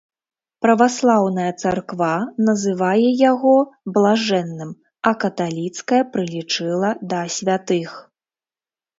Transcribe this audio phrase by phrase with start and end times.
[0.65, 2.07] Праваслаўная царква
[2.47, 3.51] называе яго
[3.97, 4.71] блажэнным,
[5.09, 7.91] а каталіцкая прылічыла да святых.